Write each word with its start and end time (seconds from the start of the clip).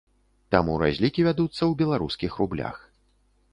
Таму 0.55 0.77
разлікі 0.83 1.27
вядуцца 1.27 1.59
ў 1.59 1.79
беларускіх 1.83 2.31
рублях. 2.43 2.83